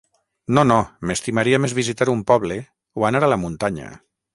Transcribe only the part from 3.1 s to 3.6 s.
anar a la